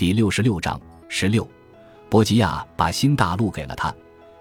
[0.00, 0.80] 第六十六章
[1.10, 1.46] 十六，
[2.08, 3.94] 波吉亚把新大陆给了他。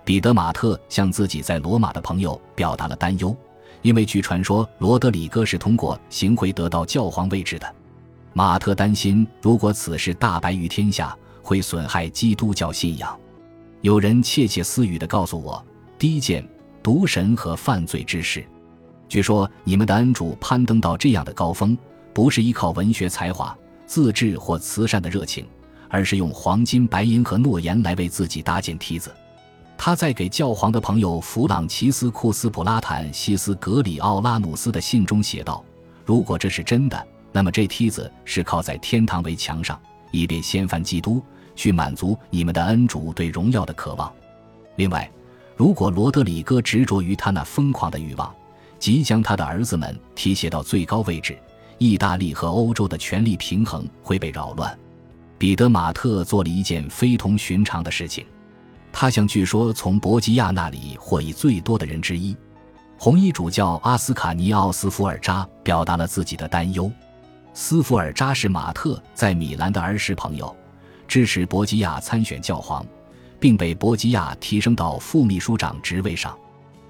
[0.05, 3.35] 彼得马特向自己在罗马的朋友表达了担忧，
[3.82, 7.75] 因为据传说罗德里戈是通过行贿得到教皇位置的。
[8.32, 13.20] 马特担心，如果此事大白于天下，会损害基督教信仰。
[13.82, 15.62] 有人窃窃私语地告诉我，
[15.98, 16.41] 低贱、
[16.82, 18.46] 毒神和犯罪之事。
[19.10, 21.78] 据说你们的恩主攀登到这样的高峰，
[22.14, 23.54] 不是依靠文学才华、
[23.90, 25.48] 自制或慈善的热情，
[25.88, 29.12] 而是用黄金、白银和诺言来为自己搭建梯子。
[29.76, 35.66] 他在给教皇的朋友弗朗齐斯库斯·普拉坦西斯·格里奥拉努斯的信中写道
[36.05, 39.80] ：“如果这是真的，那么这梯子是靠在天堂围墙上，
[40.12, 41.20] 以便掀翻基督，
[41.55, 44.13] 去满足你们的恩主对荣耀的渴望。
[44.76, 45.10] 另外，
[45.55, 48.32] 如果罗德里戈执着于他那疯狂的欲望，
[48.77, 51.35] 即将他的儿子们提携到最高位置，
[51.80, 54.78] 意大利和欧洲的权力平衡会被扰乱。”
[55.40, 58.26] 彼得·马特做了一件非同寻常的事情。
[58.92, 62.36] 他向据说从博吉亚那里获益最多的人之一，
[62.98, 66.91] 红衣主教阿斯卡尼奥斯福尔扎表达了自己的担忧。
[67.53, 70.53] 斯福尔扎是马特在米兰的儿时朋友，
[71.08, 72.86] 支持博吉亚参选教皇，
[73.39, 76.38] 并被博吉亚提升到副秘书长职位上。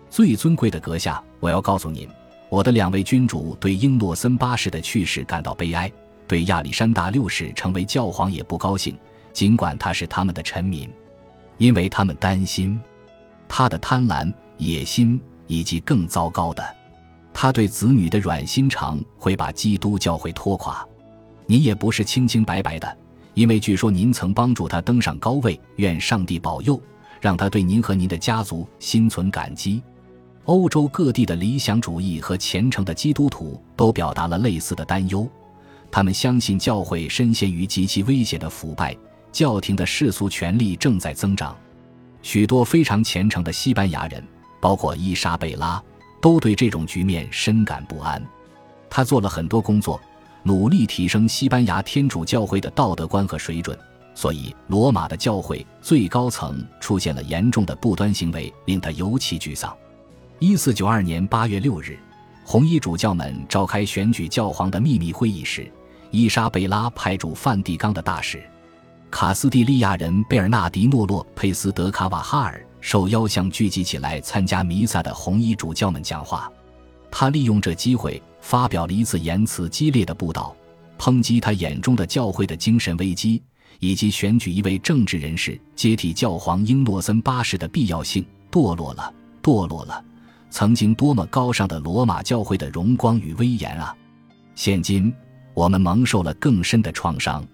[0.10, 2.10] 最尊贵的阁下，我要告诉您，
[2.50, 5.92] 我的两位君主对英诺森八世的去世感到悲哀，
[6.28, 8.98] 对亚历山大六世成为教皇也不高兴，
[9.32, 10.90] 尽管他是他们的臣民。
[11.60, 12.80] 因为他们担心
[13.48, 16.64] 他的贪婪、野心，以及更糟糕的，
[17.34, 20.84] 他对子女的软心肠会把基督教会拖垮。
[21.46, 22.98] 您也不是清清白白的，
[23.36, 25.60] 因为据说您曾帮助他登上高位。
[25.76, 26.82] 愿上帝保佑，
[27.22, 29.84] 让他对您和您的家族心存感激。
[30.46, 35.28] 欧洲各地的理想主义和虔诚的基督徒都表达了类似的担忧，
[35.92, 38.96] 他们相信教会深陷于极其危险的腐败。
[39.32, 41.56] 教廷的世俗权力正在增长，
[42.24, 44.24] 许多非常虔诚的西班牙人，
[44.60, 45.82] 包括伊莎贝拉，
[46.20, 48.20] 都对这种局面深感不安。
[48.90, 50.02] 他做了很多工作，
[50.42, 53.78] 努力提升西班牙天主教会的道德观和水准，
[54.16, 59.72] 所以罗马的教会最高层出现了严重的不端行为，令他尤其沮丧。
[60.42, 62.00] 一四九二年八月六日，
[62.46, 65.70] 红衣主教们召开选举教皇的秘密会议时，
[66.12, 68.42] 伊莎贝拉派驻梵蒂冈的大使。
[69.12, 76.50] 卡斯蒂利亚人贝尔纳迪诺·洛佩斯·德卡瓦哈尔受邀向聚集起来参加弥撒的红衣主教们讲话。
[77.12, 80.56] 他利用这机会发表了一次言辞激烈的布道，
[80.98, 83.44] 抨击他眼中的教会的精神危机，
[83.80, 88.26] 以及选举一位政治人士接替教皇英诺森八世的必要性。
[88.50, 89.14] 堕落了，
[89.44, 90.02] 堕落了！
[90.50, 93.96] 曾经多么高尚的罗马教会的荣光与威严啊！
[94.56, 95.14] 现今
[95.54, 97.46] 我们蒙受了更深的创伤。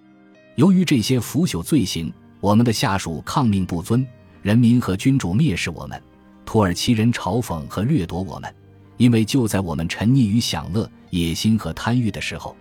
[0.55, 4.05] 由于这些腐朽罪行，我们的下属抗命不尊，
[4.41, 6.01] 人民和君主蔑视我们，
[6.45, 8.55] 土耳其人嘲讽和掠夺我们。
[8.97, 12.55] 因为就在我们沉溺于享乐、野心和贪欲的时候，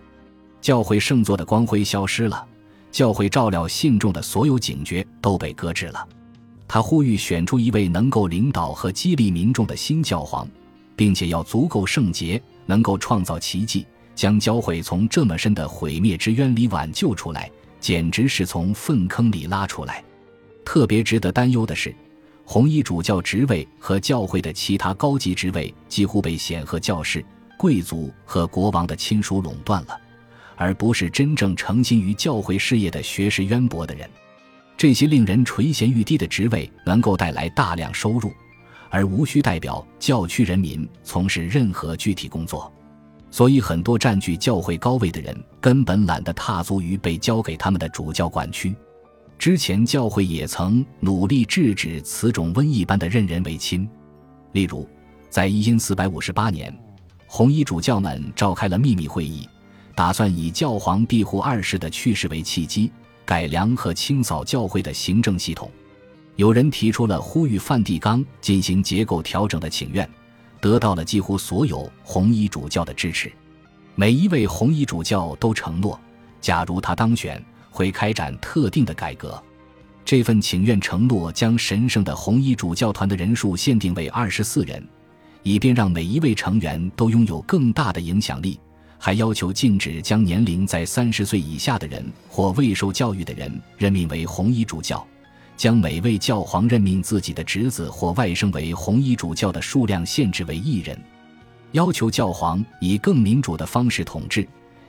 [0.59, 2.45] 教会圣座的光辉消失了，
[2.91, 6.05] 教会照料信众的所有警觉都被搁置了。
[6.67, 10.47] 他呼吁选出一位能够领导和激励民众的新教皇，
[10.95, 17.49] 并且要足够圣洁，能够创造奇迹，将教会从这么深的毁灭之渊里挽救出来。
[17.79, 20.03] 简直是从粪坑里拉出来。
[20.63, 21.93] 特别值得担忧的是，
[22.43, 27.23] 红衣主教职位和教会的其他高级职位几乎被显赫教士、
[27.59, 29.95] 贵族和国王的亲属垄断了，
[30.55, 34.09] 而不是真正诚心于教会事业的学识渊博的人。
[34.77, 38.31] 这些令人垂涎欲滴的职位能够带来大量收入，
[38.89, 42.71] 而无需代表教区人民从事任何具体工作。
[43.31, 48.73] 所以，很多占据教会高位的人根本懒得踏足于被交给他们的主教管区。
[49.37, 53.87] 之前，教会也曾努力制止此种瘟疫般的任人唯亲。
[54.53, 54.87] 例如，
[55.29, 56.73] 在一因四百五十八年，
[57.27, 59.45] 红衣主教们召开了秘密会议，
[59.93, 62.89] 打算以教皇庇护二世的去世为契机，
[63.25, 65.71] 改良和清扫教会的行政系统。
[66.35, 70.09] 有人提出了呼吁梵蒂冈进行结构调整的请愿。
[70.61, 73.31] 得到了几乎所有红衣主教的支持，
[73.93, 75.99] 每一位红衣主教都承诺，
[76.41, 79.39] 假如他当选，会开展特定的改革。
[80.03, 84.83] 这份请愿承诺将神圣的红衣主教团的人数限定为二十四人，
[85.43, 88.59] 以便让每一位成员都拥有更大的影响力。
[88.97, 95.05] 还要求禁止将年龄在三十岁以下的人或未受教育的人任命为红衣主教。
[95.57, 100.99] 将每位教皇任命自己的侄子或外甥为红衣主教的数量限制为一人，
[101.71, 104.45] 要求教皇以更民主的方式统治，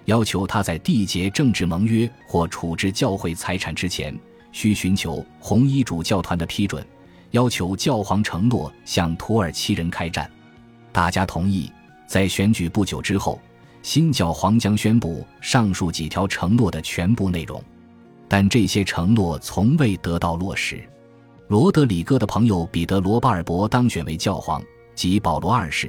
[0.07, 4.19] 要求他在缔结政治盟约或处置教会财产之前，
[4.51, 6.85] 需寻求红衣主教团的批准，
[7.31, 10.29] 要求教皇承诺向土耳其人开战。
[10.91, 11.71] 大家同意。
[12.09, 13.41] 在选举不久之后，
[13.87, 17.63] 新教皇将宣布上述几条承诺的全部内容，
[18.27, 20.83] 但这些承诺从未得到落实。
[21.47, 24.61] 罗德里戈的朋友彼得罗巴尔博当选为教皇，
[24.97, 25.89] 即保罗二世。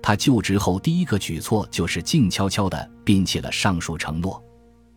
[0.00, 4.40] 他就职后第一个举措就是静悄悄地摒弃了上述承诺，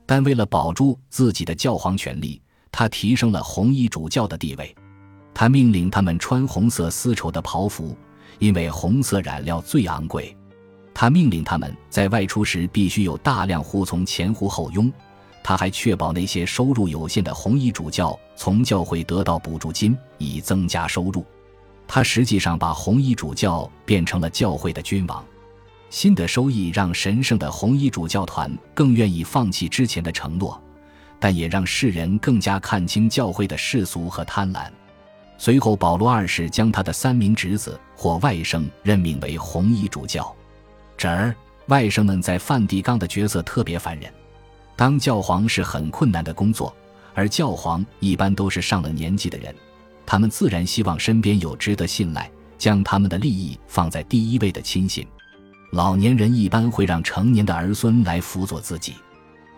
[0.05, 2.39] 但为了保住自己的教皇权力，
[2.71, 4.75] 他提升了红衣主教的地位。
[5.33, 7.97] 他命令他们穿红色丝绸的袍服，
[8.37, 10.37] 因为红色染料最昂贵。
[10.95, 14.91] 他命令他们在外出时必须有大量护从前呼后拥。
[15.43, 21.23] 他还确保那些收入有限的红衣主教从教会得到补助金，以增加收入。
[21.85, 25.23] 他实际上把红衣主教变成了教会的君王。
[25.91, 30.59] 新的收益让神圣的红衣主教团更愿意放弃之前的承诺，
[31.19, 34.67] 但也让世人更加看清教会的世俗和贪婪。
[35.37, 40.33] 随后，保罗二世将他的三名侄子或外甥任命为红衣主教。
[40.97, 41.35] 侄儿、
[41.67, 44.11] 外甥们在梵蒂冈的角色特别烦人。
[44.75, 46.75] 当教皇是很困难的工作，
[47.13, 49.55] 而教皇一般都是上了年纪的人，
[50.05, 55.07] 他们自然希望身边有值得信赖、将他们的利益放在第一位的亲信。
[55.71, 58.93] 老年人一般会让成年的儿孙来辅佐自己。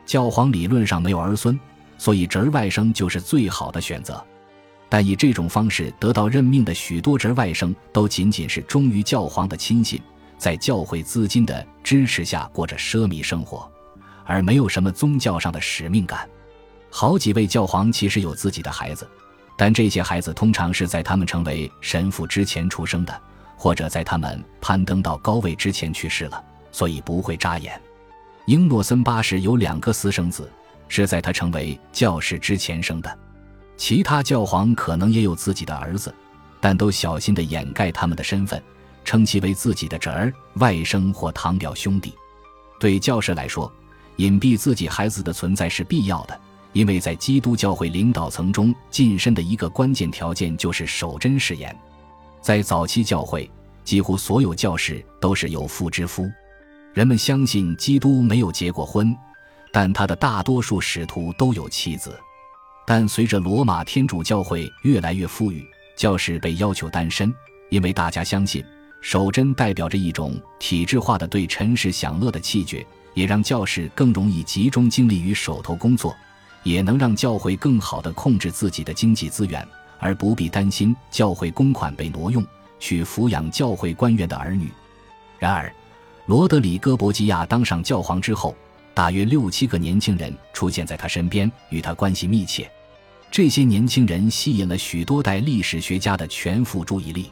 [0.06, 1.60] 教皇理论上没有儿孙，
[1.98, 4.24] 所以侄儿外甥就是最好的选择。
[4.90, 10.00] 但以这种方式得到任命的许多侄儿外甥，都仅仅是忠于教皇的亲信。
[10.38, 13.69] 在教会资金的支持下过着奢靡生活，
[14.25, 16.28] 而没有什么宗教上的使命感。
[16.89, 19.07] 好几位教皇其实有自己的孩子，
[19.57, 23.22] 但这些孩子通常是在他们成为神父之前出生的，
[23.57, 27.80] 或者在他们攀登到高位之前去世了，所以不会扎眼。
[28.45, 30.50] 英诺森八世有两个私生子，
[30.88, 33.19] 是在他成为教士之前生的。
[33.75, 36.13] 其他教皇可能也有自己的儿子，
[36.62, 38.62] 但都小心地掩盖他们的身份。
[39.07, 42.13] 称其为自己的侄儿、外甥或堂表兄弟。
[42.77, 43.71] 对教士来说，
[44.18, 46.38] 隐蔽自己孩子的存在是必要的，
[46.74, 51.74] 因为在基督教会领导层中晋升的一个关键条件就是守贞誓言。
[52.42, 53.50] 在早期教会，
[53.86, 56.30] 几乎所有教士都是有妇之夫。
[56.94, 59.15] 人们相信基督没有结过婚，
[59.71, 62.13] 但他的大多数使徒都有妻子。
[62.86, 65.65] 但随着罗马天主教会越来越富裕，
[65.95, 67.33] 教士被要求单身，
[67.69, 68.62] 因为大家相信。
[69.07, 76.13] 守贞代表着一种体制化的对尘世享乐的弃绝，也让教士更容易集中精力于手头工作，
[76.63, 79.65] 也能让教会更好地控制自己的经济资源，
[79.98, 82.45] 而不必担心教会公款被挪用
[82.81, 84.69] 去抚养教会官员的儿女。
[85.39, 85.74] 然而，
[86.25, 88.54] 罗德里戈·博吉亚当上教皇之后，
[88.94, 92.69] 大约六七个年轻人出现在他身边，与他关系密切。
[93.31, 97.31] 这些年轻人吸引了许多代历史学家的全副注意力。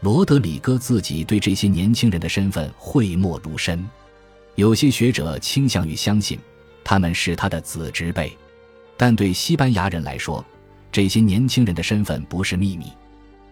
[0.00, 3.82] 罗德里戈自己对这些年轻人的身份讳莫如深，
[4.54, 6.38] 有些学者倾向于相信
[6.82, 8.36] 他们是他的子侄辈，
[8.96, 10.44] 但对西班牙人来说，
[10.92, 12.86] 这些年轻人的身份不是秘密。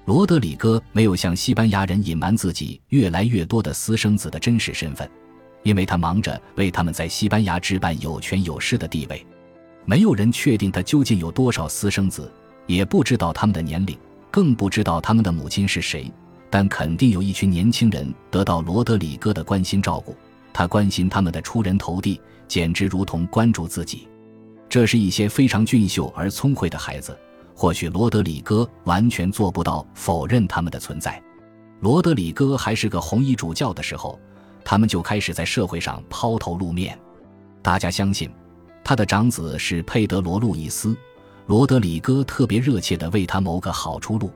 [0.04, 5.08] 罗德里戈没有向西班牙人隐瞒自己越来越多的私生子的真实身份，
[5.62, 9.24] 因为他忙着为他们在西班牙置办有权有势的地位。
[9.84, 12.30] 没有人确定他究竟有多少私生子，
[12.66, 13.96] 也不知道他们的年龄，
[14.31, 16.12] 更不知道他们的母亲是谁。
[16.52, 20.14] 但肯定有一群年轻人得到罗德里戈的关心照顾，
[20.52, 24.06] 他关心他们的出人头地，简直如同关注自己。
[24.68, 27.18] 这是一些非常俊秀而聪慧的孩子，
[27.54, 31.18] 或许罗德里戈完全做不到否认他们的存在。
[31.80, 34.20] 罗德里戈还是个红衣主教的时候，
[34.62, 36.98] 他们就开始在社会上抛头露面。
[37.62, 38.30] 大家相信，
[38.84, 40.94] 他的长子是佩德罗·路易斯，
[41.46, 44.30] 罗德里戈特别热切地为他谋个好出路。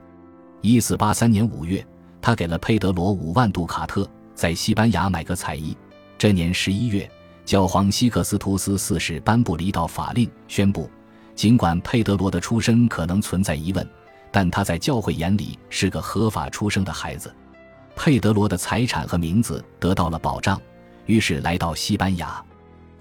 [0.61, 1.85] 一四八三年五月。
[2.21, 5.75] 他给了佩德罗五万杜卡特，在西班牙买个彩衣。
[6.17, 7.09] 这年十一月，
[7.45, 10.89] 教皇西克斯图斯四世颁布了一道法令，宣布，
[11.35, 13.87] 尽管佩德罗的出身可能存在疑问，
[14.31, 17.33] 但他在教会眼里是个合法出生的孩子。
[17.95, 20.61] 佩德罗的财产和名字得到了保障，
[21.05, 22.43] 于是来到西班牙。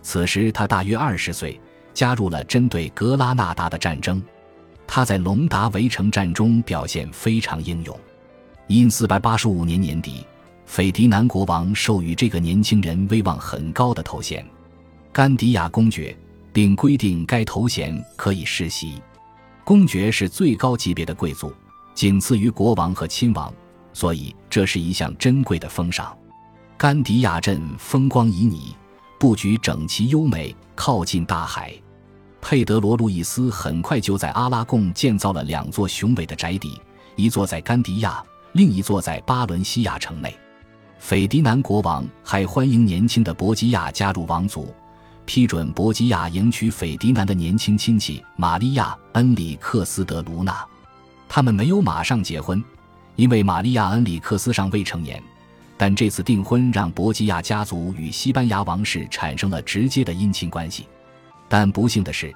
[0.03, 1.61] 此时他大约二十岁，
[1.93, 4.23] 加入了针对格拉纳达的战争。
[4.87, 7.99] 他在隆达围城战中表现非常英勇。
[8.69, 10.27] 因四百八十五年年底，
[10.65, 14.45] 斐迪南国王授予这个年轻人威望很高的头衔——
[15.13, 16.17] 甘迪亚公爵，
[16.53, 19.01] 并规定该头衔可以世袭。
[19.63, 21.53] 公爵是最高级别的贵族，
[21.95, 23.55] 仅次于国王和亲王，
[23.93, 26.17] 所以这是一项珍贵的封赏。
[26.77, 28.75] 甘迪亚镇风光旖旎，
[29.17, 31.73] 布局整齐优美，靠近大海。
[32.41, 36.81] 佩德罗·路易斯很快就在阿拉贡建造了两座雄伟的宅邸，
[37.15, 38.23] 一座在甘迪亚，
[38.57, 40.35] 另一座在巴伦西亚城内。
[40.99, 44.75] 斐迪南国王还欢迎年轻的博基亚加入王族，
[45.27, 50.65] 批准博基亚迎娶斐迪南的年轻亲戚玛利亚·恩里克斯·德卢娜。
[51.29, 52.65] 他们没有马上结婚，
[53.17, 55.23] 因为玛利亚·恩里克斯尚未成年。
[55.77, 60.87] 但这次订婚让博基亚家族与西班牙王室产生了直接的姻亲关系。
[61.47, 62.35] 但不幸的是，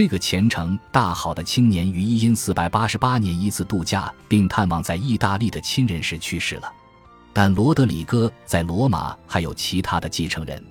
[0.00, 6.72] 这个虔诚大好的青年于一因四百八十八年一次度假并探望在意大利的亲人时去世了。
[7.34, 10.64] 但罗德里戈在罗马还有其他的继承人。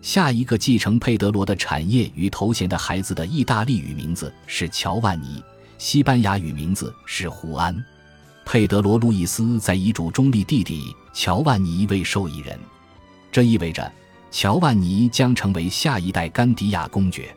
[0.00, 5.44] 下一个继承佩德罗的产业与头衔的孩子的意大利语名字是乔万尼，
[5.76, 7.76] 西班牙语名字是胡安。
[8.46, 12.58] 佩德罗·路易斯在遗嘱中立弟弟乔万尼为受益人，
[13.30, 13.92] 这意味着
[14.30, 17.36] 乔万尼将成为下一代甘迪亚公爵。